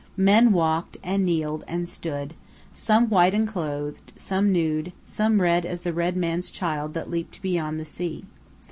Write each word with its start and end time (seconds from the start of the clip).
Men 0.17 0.51
walked, 0.51 0.97
and 1.03 1.23
kneeled, 1.23 1.63
and 1.67 1.87
stood, 1.87 2.33
some 2.73 3.07
white 3.07 3.35
and 3.35 3.47
clothed, 3.47 4.11
some 4.15 4.51
nude, 4.51 4.93
some 5.05 5.39
red 5.39 5.63
as 5.63 5.83
the 5.83 5.93
red 5.93 6.17
man's 6.17 6.49
child 6.49 6.95
that 6.95 7.11
leaped 7.11 7.39
beyond 7.43 7.79
the 7.79 7.85
sea. 7.85 8.25